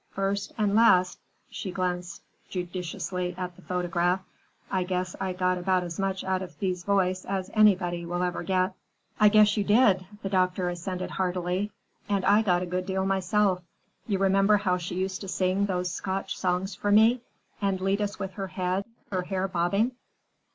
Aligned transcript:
First 0.09 0.51
and 0.57 0.73
last,"—she 0.73 1.69
glanced 1.71 2.23
judicially 2.49 3.35
at 3.37 3.55
the 3.55 3.61
photograph,—"I 3.61 4.83
guess 4.83 5.15
I 5.21 5.31
got 5.33 5.59
about 5.59 5.83
as 5.83 5.99
much 5.99 6.23
out 6.23 6.41
of 6.41 6.55
Thea's 6.55 6.83
voice 6.83 7.23
as 7.23 7.51
anybody 7.53 8.03
will 8.07 8.23
ever 8.23 8.41
get." 8.41 8.73
"I 9.19 9.29
guess 9.29 9.55
you 9.57 9.63
did!" 9.63 10.07
the 10.23 10.29
doctor 10.29 10.69
assented 10.69 11.11
heartily; 11.11 11.71
"and 12.09 12.25
I 12.25 12.41
got 12.41 12.63
a 12.63 12.65
good 12.65 12.87
deal 12.87 13.05
myself. 13.05 13.61
You 14.07 14.17
remember 14.17 14.57
how 14.57 14.77
she 14.77 14.95
used 14.95 15.21
to 15.21 15.27
sing 15.27 15.67
those 15.67 15.91
Scotch 15.93 16.35
songs 16.35 16.73
for 16.73 16.91
me, 16.91 17.21
and 17.61 17.79
lead 17.79 18.01
us 18.01 18.17
with 18.17 18.31
her 18.31 18.47
head, 18.47 18.85
her 19.11 19.21
hair 19.21 19.47
bobbing?" 19.47 19.91